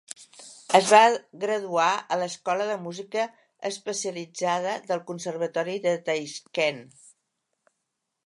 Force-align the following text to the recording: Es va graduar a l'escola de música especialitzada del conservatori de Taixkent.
Es 0.77 0.85
va 0.91 1.01
graduar 1.41 1.89
a 2.13 2.17
l'escola 2.21 2.65
de 2.69 2.77
música 2.85 3.25
especialitzada 3.69 4.73
del 4.87 5.05
conservatori 5.11 5.77
de 5.87 5.95
Taixkent. 6.09 6.83